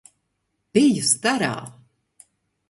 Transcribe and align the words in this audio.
Biju 0.77 1.03
starā! 1.09 1.53